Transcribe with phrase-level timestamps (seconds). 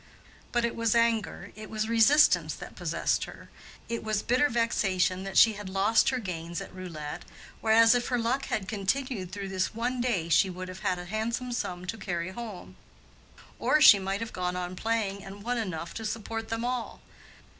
[0.51, 3.51] But it was anger, it was resistance that possessed her;
[3.87, 7.23] it was bitter vexation that she had lost her gains at roulette,
[7.59, 11.05] whereas if her luck had continued through this one day she would have had a
[11.05, 12.77] handsome sum to carry home,
[13.59, 16.99] or she might have gone on playing and won enough to support them all.